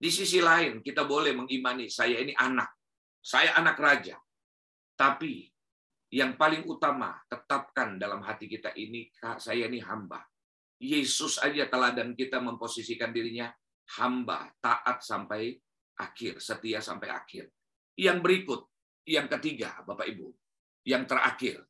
[0.00, 2.72] Di sisi lain, kita boleh mengimani, saya ini anak.
[3.20, 4.16] Saya anak raja.
[4.96, 5.44] Tapi
[6.10, 10.24] yang paling utama, tetapkan dalam hati kita ini, saya ini hamba.
[10.80, 13.52] Yesus aja teladan kita memposisikan dirinya
[13.98, 15.58] hamba, taat sampai
[15.98, 17.50] akhir, setia sampai akhir.
[17.98, 18.60] Yang berikut,
[19.08, 20.28] yang ketiga, Bapak Ibu,
[20.86, 21.64] yang terakhir,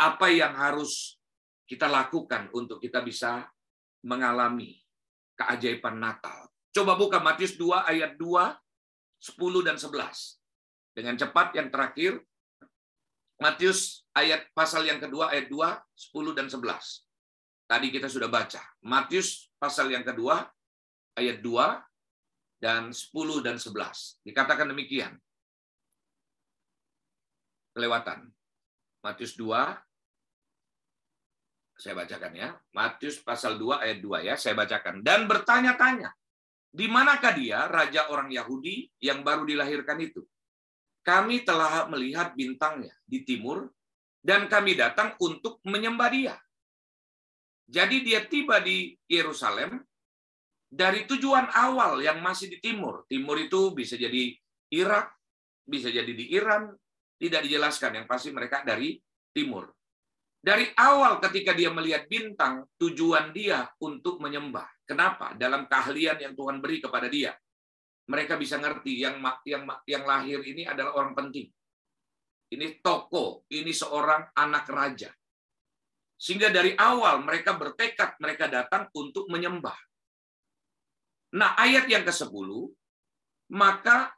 [0.00, 1.20] apa yang harus
[1.68, 3.46] kita lakukan untuk kita bisa
[4.02, 4.82] mengalami
[5.38, 6.50] keajaiban Natal.
[6.72, 8.26] Coba buka Matius 2 ayat 2,
[9.22, 10.40] 10 dan 11.
[10.92, 12.20] Dengan cepat yang terakhir,
[13.40, 15.58] Matius ayat pasal yang kedua ayat 2,
[16.14, 16.62] 10 dan 11.
[17.66, 18.60] Tadi kita sudah baca.
[18.84, 20.44] Matius pasal yang kedua,
[21.18, 21.82] ayat 2,
[22.62, 24.22] dan 10 dan 11.
[24.22, 25.18] Dikatakan demikian.
[27.74, 28.30] Kelewatan.
[29.02, 29.74] Matius 2,
[31.74, 32.54] saya bacakan ya.
[32.70, 35.02] Matius pasal 2 ayat 2 ya, saya bacakan.
[35.02, 36.14] Dan bertanya-tanya,
[36.70, 40.22] di manakah dia, raja orang Yahudi yang baru dilahirkan itu?
[41.02, 43.66] Kami telah melihat bintangnya di timur,
[44.22, 46.38] dan kami datang untuk menyembah dia.
[47.66, 49.82] Jadi dia tiba di Yerusalem
[50.72, 53.04] dari tujuan awal yang masih di timur.
[53.04, 54.32] Timur itu bisa jadi
[54.72, 55.12] Irak,
[55.68, 56.72] bisa jadi di Iran,
[57.20, 58.00] tidak dijelaskan.
[58.00, 58.96] Yang pasti mereka dari
[59.36, 59.68] timur.
[60.42, 64.66] Dari awal ketika dia melihat bintang, tujuan dia untuk menyembah.
[64.88, 65.36] Kenapa?
[65.36, 67.36] Dalam keahlian yang Tuhan beri kepada dia.
[68.08, 71.46] Mereka bisa ngerti yang yang yang lahir ini adalah orang penting.
[72.50, 75.12] Ini toko, ini seorang anak raja.
[76.18, 79.91] Sehingga dari awal mereka bertekad, mereka datang untuk menyembah.
[81.32, 82.48] Nah, ayat yang ke-10,
[83.56, 84.12] maka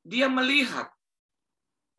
[0.00, 0.88] dia melihat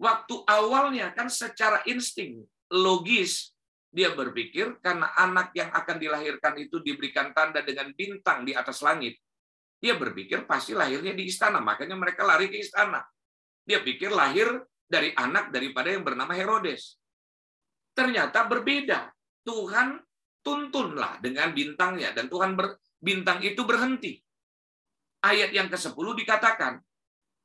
[0.01, 2.41] waktu awalnya kan secara insting,
[2.73, 3.54] logis,
[3.95, 9.21] dia berpikir karena anak yang akan dilahirkan itu diberikan tanda dengan bintang di atas langit.
[9.80, 13.06] Dia berpikir pasti lahirnya di istana, makanya mereka lari ke istana.
[13.63, 14.49] Dia pikir lahir
[14.86, 16.97] dari anak daripada yang bernama Herodes.
[17.93, 19.13] Ternyata berbeda.
[19.45, 20.01] Tuhan
[20.41, 24.24] tuntunlah dengan bintangnya dan Tuhan ber, bintang itu berhenti.
[25.25, 26.77] Ayat yang ke-10 dikatakan,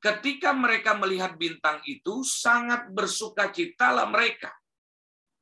[0.05, 4.53] ketika mereka melihat bintang itu sangat bersukacitalah mereka.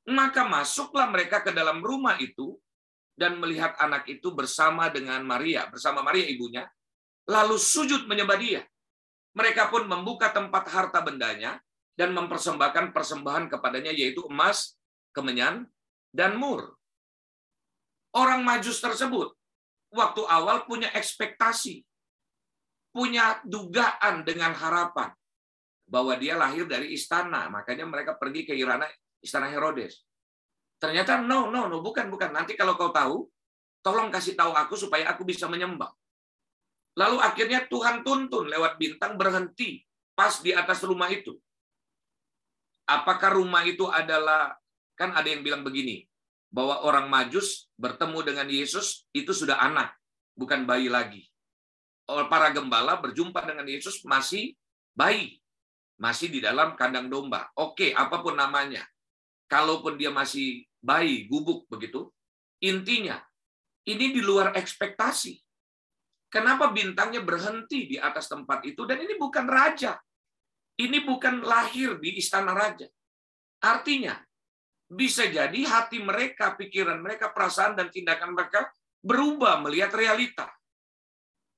[0.09, 2.55] Maka masuklah mereka ke dalam rumah itu
[3.19, 6.65] dan melihat anak itu bersama dengan Maria, bersama Maria ibunya,
[7.27, 8.63] lalu sujud menyembah dia.
[9.35, 11.59] Mereka pun membuka tempat harta bendanya
[11.99, 14.79] dan mempersembahkan persembahan kepadanya yaitu emas,
[15.11, 15.67] kemenyan,
[16.15, 16.79] dan Mur.
[18.15, 19.35] Orang Majus tersebut
[19.93, 21.85] waktu awal punya ekspektasi,
[22.91, 25.13] punya dugaan dengan harapan
[25.89, 28.85] bahwa dia lahir dari istana, makanya mereka pergi ke Irana,
[29.25, 30.05] istana Herodes.
[30.79, 32.31] Ternyata no, no, no, bukan, bukan.
[32.31, 33.25] Nanti kalau kau tahu,
[33.81, 35.91] tolong kasih tahu aku supaya aku bisa menyembah.
[36.99, 41.35] Lalu akhirnya Tuhan tuntun lewat bintang berhenti pas di atas rumah itu.
[42.89, 44.55] Apakah rumah itu adalah
[44.99, 46.03] Kan ada yang bilang begini,
[46.51, 49.95] bahwa orang Majus bertemu dengan Yesus itu sudah anak,
[50.35, 51.23] bukan bayi lagi.
[52.09, 54.57] Para gembala berjumpa dengan Yesus masih
[54.97, 55.45] bayi,
[56.01, 57.53] masih di dalam kandang domba.
[57.53, 58.81] Oke, apa pun namanya.
[59.45, 62.09] Kalaupun dia masih bayi, gubuk begitu,
[62.65, 63.21] intinya
[63.85, 65.37] ini di luar ekspektasi.
[66.29, 68.85] Kenapa bintangnya berhenti di atas tempat itu?
[68.85, 69.97] Dan ini bukan raja.
[70.77, 72.85] Ini bukan lahir di istana raja.
[73.65, 74.17] Artinya,
[74.89, 78.69] bisa jadi hati mereka, pikiran mereka, perasaan dan tindakan mereka
[79.01, 80.53] berubah melihat realita.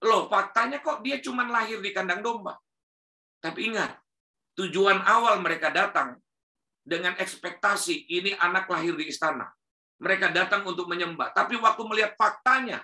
[0.00, 2.56] Loh, faktanya kok dia cuma lahir di kandang domba.
[3.40, 4.00] Tapi ingat,
[4.56, 6.16] tujuan awal mereka datang
[6.80, 9.48] dengan ekspektasi ini anak lahir di istana.
[10.00, 11.36] Mereka datang untuk menyembah.
[11.36, 12.80] Tapi waktu melihat faktanya,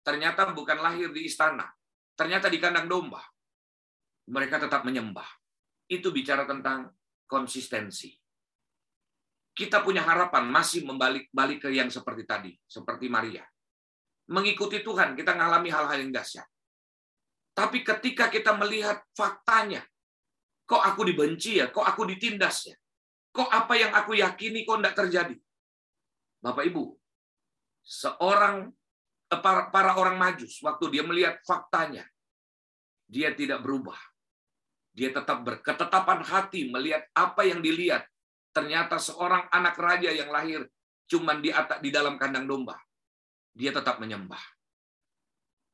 [0.00, 1.68] ternyata bukan lahir di istana.
[2.16, 3.20] Ternyata di kandang domba,
[4.32, 5.28] mereka tetap menyembah.
[5.84, 6.88] Itu bicara tentang
[7.28, 8.16] konsistensi.
[9.56, 13.44] Kita punya harapan masih membalik balik ke yang seperti tadi, seperti Maria.
[14.26, 16.46] Mengikuti Tuhan, kita mengalami hal-hal yang dahsyat.
[17.56, 19.80] Tapi ketika kita melihat faktanya,
[20.66, 22.76] kok aku dibenci ya, kok aku ditindas ya,
[23.30, 25.36] kok apa yang aku yakini kok tidak terjadi.
[26.42, 26.84] Bapak Ibu,
[27.86, 28.68] seorang
[29.32, 32.04] eh, para, orang majus, waktu dia melihat faktanya,
[33.06, 33.96] dia tidak berubah.
[34.96, 38.08] Dia tetap berketetapan hati melihat apa yang dilihat.
[38.50, 40.64] Ternyata seorang anak raja yang lahir
[41.04, 42.74] cuma di atas di dalam kandang domba.
[43.56, 44.40] Dia tetap menyembah.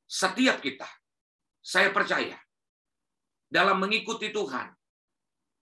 [0.06, 0.86] Setiap kita,
[1.58, 2.38] saya percaya,
[3.50, 4.70] dalam mengikuti Tuhan,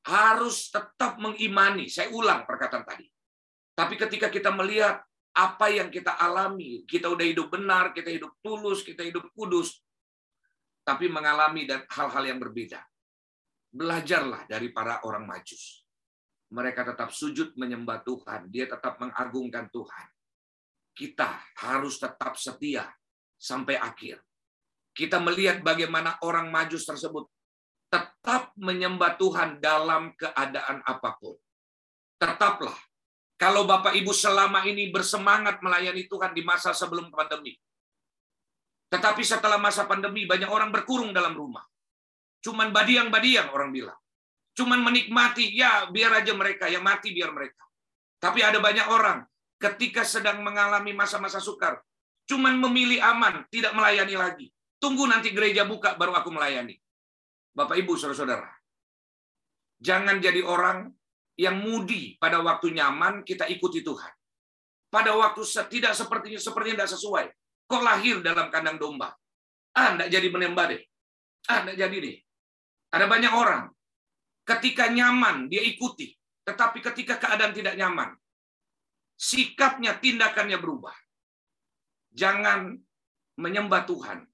[0.04, 1.88] harus tetap mengimani.
[1.88, 3.08] Saya ulang perkataan tadi.
[3.72, 5.00] Tapi ketika kita melihat
[5.32, 9.80] apa yang kita alami, kita udah hidup benar, kita hidup tulus, kita hidup kudus,
[10.84, 12.84] tapi mengalami dan hal-hal yang berbeda.
[13.70, 15.86] Belajarlah dari para orang majus.
[16.50, 18.50] Mereka tetap sujud menyembah Tuhan.
[18.50, 20.06] Dia tetap mengagungkan Tuhan.
[21.00, 22.84] Kita harus tetap setia
[23.40, 24.20] sampai akhir.
[24.92, 27.24] Kita melihat bagaimana orang majus tersebut
[27.88, 31.40] tetap menyembah Tuhan dalam keadaan apa pun.
[32.20, 32.76] Tetaplah.
[33.40, 37.56] Kalau Bapak Ibu selama ini bersemangat melayani Tuhan di masa sebelum pandemi.
[38.92, 41.64] Tetapi setelah masa pandemi banyak orang berkurung dalam rumah.
[42.44, 43.96] Cuman badiang-badiang orang bilang.
[44.52, 47.64] Cuman menikmati, ya biar aja mereka, yang mati biar mereka.
[48.20, 49.29] Tapi ada banyak orang
[49.60, 51.84] ketika sedang mengalami masa-masa sukar,
[52.24, 54.46] cuman memilih aman, tidak melayani lagi.
[54.80, 56.80] Tunggu nanti gereja buka baru aku melayani.
[57.52, 58.48] Bapak Ibu, Saudara-saudara.
[59.76, 60.88] Jangan jadi orang
[61.36, 64.12] yang mudi pada waktu nyaman kita ikuti Tuhan.
[64.88, 67.26] Pada waktu tidak sepertinya sepertinya tidak sesuai.
[67.68, 69.12] Kok lahir dalam kandang domba?
[69.76, 70.82] Ah, enggak jadi menembak deh.
[71.46, 72.16] Ah, enggak jadi deh.
[72.90, 73.70] Ada banyak orang
[74.42, 76.10] ketika nyaman dia ikuti,
[76.42, 78.18] tetapi ketika keadaan tidak nyaman,
[79.20, 80.96] sikapnya, tindakannya berubah.
[82.16, 82.72] Jangan
[83.36, 84.24] menyembah Tuhan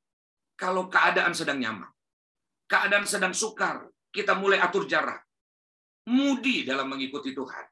[0.55, 1.91] kalau keadaan sedang nyaman.
[2.71, 5.27] Keadaan sedang sukar, kita mulai atur jarak.
[6.07, 7.67] Mudi dalam mengikuti Tuhan.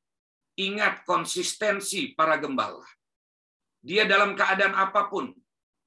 [0.58, 2.86] Ingat konsistensi para gembala.
[3.78, 5.30] Dia dalam keadaan apa pun,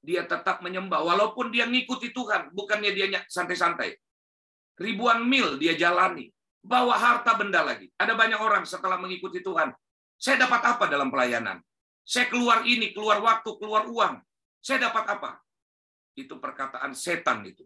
[0.00, 1.04] dia tetap menyembah.
[1.04, 3.96] Walaupun dia ngikuti Tuhan, bukannya dia santai-santai
[4.78, 6.30] ribuan mil dia jalani,
[6.62, 7.90] bawa harta benda lagi.
[7.98, 9.74] Ada banyak orang setelah mengikuti Tuhan,
[10.18, 11.62] saya dapat apa dalam pelayanan?
[12.02, 14.18] Saya keluar ini, keluar waktu, keluar uang.
[14.58, 15.30] Saya dapat apa?
[16.18, 17.62] Itu perkataan setan itu.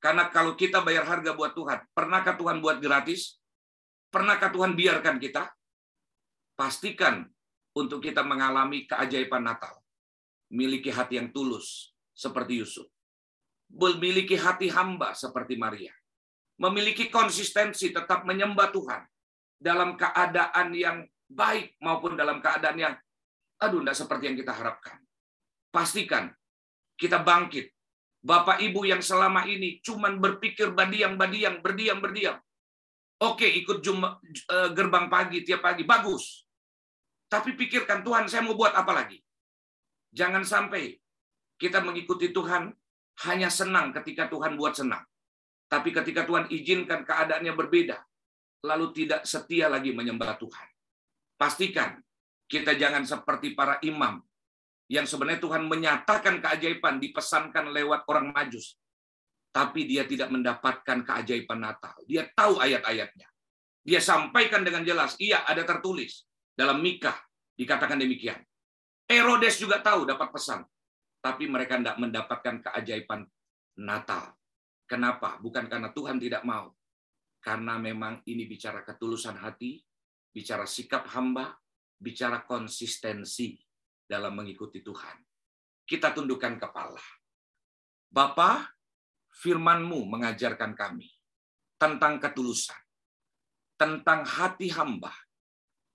[0.00, 3.38] Karena kalau kita bayar harga buat Tuhan, pernahkah Tuhan buat gratis?
[4.10, 5.46] Pernahkah Tuhan biarkan kita?
[6.56, 7.28] Pastikan
[7.76, 9.78] untuk kita mengalami keajaiban Natal.
[10.50, 12.90] Miliki hati yang tulus seperti Yusuf.
[13.70, 15.94] Memiliki hati hamba seperti Maria
[16.60, 19.02] memiliki konsistensi tetap menyembah Tuhan
[19.56, 22.94] dalam keadaan yang baik maupun dalam keadaan yang
[23.62, 24.98] aduh tidak seperti yang kita harapkan.
[25.70, 26.34] Pastikan
[26.98, 27.70] kita bangkit.
[28.20, 32.36] Bapak Ibu yang selama ini cuman berpikir badiang-badiang, berdiam-berdiam.
[33.24, 36.44] Oke, ikut jumpa, eh, gerbang pagi tiap pagi, bagus.
[37.32, 39.16] Tapi pikirkan Tuhan, saya mau buat apa lagi?
[40.12, 41.00] Jangan sampai
[41.56, 42.68] kita mengikuti Tuhan
[43.28, 45.04] hanya senang ketika Tuhan buat senang.
[45.70, 47.96] Tapi ketika Tuhan izinkan keadaannya berbeda,
[48.66, 50.68] lalu tidak setia lagi menyembah Tuhan.
[51.40, 51.96] Pastikan
[52.44, 54.20] kita jangan seperti para imam
[54.92, 58.76] yang sebenarnya Tuhan menyatakan keajaiban dipesankan lewat orang majus.
[59.48, 61.96] Tapi dia tidak mendapatkan keajaiban Natal.
[62.04, 63.24] Dia tahu ayat-ayatnya.
[63.80, 66.28] Dia sampaikan dengan jelas, iya ada tertulis.
[66.52, 67.16] Dalam Mikah
[67.56, 68.38] dikatakan demikian.
[69.08, 70.60] Herodes juga tahu dapat pesan.
[71.24, 73.24] Tapi mereka tidak mendapatkan keajaiban
[73.80, 74.36] Natal.
[74.84, 75.40] Kenapa?
[75.40, 76.68] Bukan karena Tuhan tidak mau.
[77.40, 79.80] Karena memang ini bicara ketulusan hati,
[80.30, 81.58] bicara sikap hamba,
[81.98, 83.58] bicara konsistensi
[84.06, 85.18] dalam mengikuti Tuhan.
[85.84, 87.02] Kita tundukkan kepala.
[88.10, 88.66] Bapa,
[89.30, 91.06] firman-Mu mengajarkan kami
[91.78, 92.78] tentang ketulusan,
[93.78, 95.14] tentang hati hamba,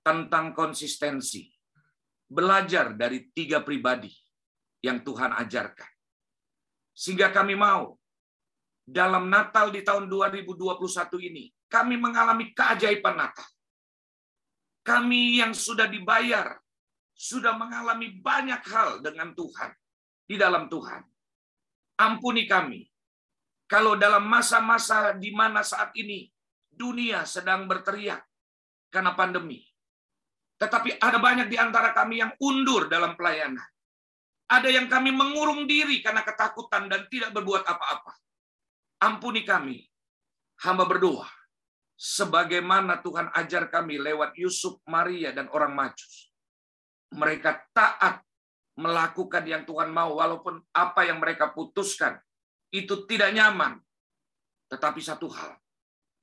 [0.04, 1.52] tentang konsistensi.
[2.26, 4.10] Belajar dari tiga pribadi
[4.82, 5.92] yang Tuhan ajarkan.
[6.90, 7.94] Sehingga kami mau
[8.82, 10.82] dalam Natal di tahun 2021
[11.22, 13.46] ini, kami mengalami keajaiban Natal.
[14.86, 16.62] Kami yang sudah dibayar,
[17.18, 19.74] sudah mengalami banyak hal dengan Tuhan,
[20.30, 21.02] di dalam Tuhan.
[21.98, 22.86] Ampuni kami,
[23.66, 26.30] kalau dalam masa-masa di mana saat ini
[26.70, 28.22] dunia sedang berteriak
[28.94, 29.66] karena pandemi.
[30.56, 33.66] Tetapi ada banyak di antara kami yang undur dalam pelayanan.
[34.46, 38.14] Ada yang kami mengurung diri karena ketakutan dan tidak berbuat apa-apa.
[39.02, 39.82] Ampuni kami.
[40.62, 41.28] Hamba berdoa.
[41.96, 46.30] Sebagaimana Tuhan ajar kami lewat Yusuf, Maria, dan orang Majus.
[47.16, 48.20] Mereka taat
[48.76, 52.20] melakukan yang Tuhan mau, walaupun apa yang mereka putuskan
[52.76, 53.80] itu tidak nyaman.
[54.68, 55.56] Tetapi satu hal,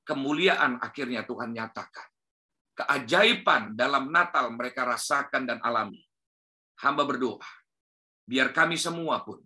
[0.05, 2.09] kemuliaan akhirnya Tuhan nyatakan.
[2.73, 6.01] Keajaiban dalam Natal mereka rasakan dan alami.
[6.85, 7.49] Hamba berdoa,
[8.29, 9.41] biar kami semua pun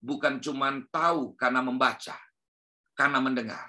[0.00, 2.16] bukan cuma tahu karena membaca,
[2.96, 3.68] karena mendengar,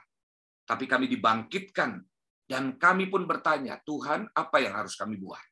[0.72, 2.00] tapi kami dibangkitkan
[2.48, 5.44] dan kami pun bertanya, Tuhan, apa yang harus kami buat?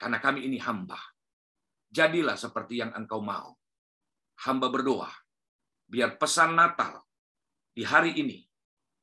[0.00, 0.96] Karena kami ini hamba.
[1.92, 3.52] Jadilah seperti yang engkau mau.
[4.48, 5.12] Hamba berdoa,
[5.84, 7.04] biar pesan Natal
[7.76, 8.40] di hari ini,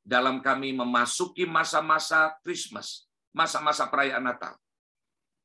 [0.01, 4.57] dalam kami memasuki masa-masa Christmas, masa-masa perayaan Natal,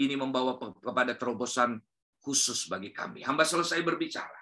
[0.00, 1.76] ini membawa kepada terobosan
[2.24, 3.28] khusus bagi kami.
[3.28, 4.40] Hamba selesai berbicara.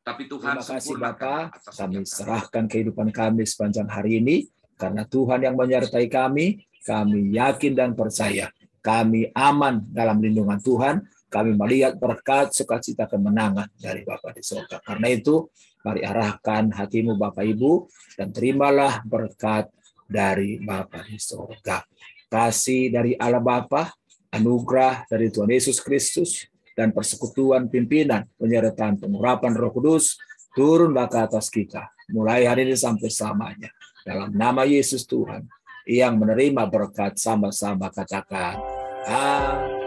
[0.00, 4.48] Tapi Tuhan Terima kasih Bapak, kami serahkan kehidupan kami sepanjang hari ini
[4.80, 8.48] karena Tuhan yang menyertai kami, kami yakin dan percaya.
[8.80, 11.04] Kami aman dalam lindungan Tuhan.
[11.28, 14.82] Kami melihat berkat sukacita kemenangan dari Bapak di surga.
[14.82, 15.46] Karena itu,
[15.84, 17.86] mari arahkan hatimu Bapak Ibu
[18.18, 19.70] dan terimalah berkat
[20.08, 21.86] dari Bapa di surga.
[22.26, 23.94] Kasih dari Allah Bapa,
[24.34, 30.18] anugerah dari Tuhan Yesus Kristus, dan persekutuan pimpinan, penyertaan pengurapan roh kudus,
[30.56, 33.70] turunlah ke atas kita, mulai hari ini sampai selamanya.
[34.04, 35.44] Dalam nama Yesus Tuhan
[35.88, 38.60] yang menerima berkat sama-sama katakan.
[39.08, 39.79] Amin.